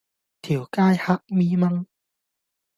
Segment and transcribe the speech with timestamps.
[0.41, 1.85] 條街黑咪蚊